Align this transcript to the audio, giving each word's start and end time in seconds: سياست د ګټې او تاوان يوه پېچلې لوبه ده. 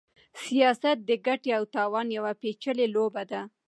سياست 0.45 0.97
د 1.09 1.11
ګټې 1.27 1.51
او 1.57 1.63
تاوان 1.75 2.07
يوه 2.17 2.31
پېچلې 2.41 2.87
لوبه 2.95 3.23
ده. 3.31 3.41